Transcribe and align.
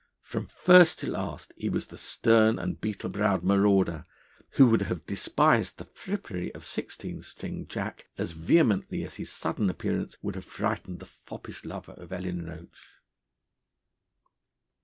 From 0.23 0.47
first 0.47 0.97
to 1.01 1.11
last 1.11 1.53
he 1.55 1.69
was 1.69 1.85
the 1.85 1.95
stern 1.99 2.57
and 2.57 2.81
beetle 2.81 3.11
browed 3.11 3.43
marauder, 3.43 4.07
who 4.53 4.65
would 4.65 4.81
have 4.81 5.05
despised 5.05 5.77
the 5.77 5.85
frippery 5.85 6.51
of 6.55 6.65
Sixteen 6.65 7.21
String 7.21 7.67
Jack 7.67 8.07
as 8.17 8.31
vehemently 8.31 9.03
as 9.03 9.17
his 9.17 9.31
sudden 9.31 9.69
appearance 9.69 10.17
would 10.23 10.33
have 10.33 10.43
frightened 10.45 11.01
the 11.01 11.05
foppish 11.05 11.63
lover 11.63 11.91
of 11.97 12.11
Ellen 12.11 12.43
Roach. 12.47 12.95